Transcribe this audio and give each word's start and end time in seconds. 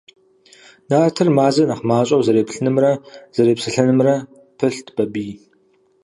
Нартыр 0.89 1.27
Мазэ 1.37 1.63
нэхъ 1.69 1.83
мащӀэу 1.89 2.23
зэреплъынымрэ 2.25 2.91
зэрепсэлъэнымрэ 3.35 4.15
пылът 4.57 4.87
Бабий. 4.95 5.33